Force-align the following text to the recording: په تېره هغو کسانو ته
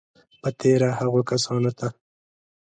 په 0.41 0.49
تېره 0.59 0.89
هغو 0.99 1.21
کسانو 1.31 1.71
ته 1.79 1.87